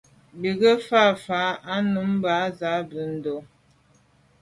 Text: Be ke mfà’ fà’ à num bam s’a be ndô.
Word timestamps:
Be 0.39 0.49
ke 0.59 0.71
mfà’ 0.79 1.03
fà’ 1.25 1.41
à 1.73 1.75
num 1.91 2.11
bam 2.23 2.45
s’a 2.57 2.71
be 2.89 3.01
ndô. 3.13 3.37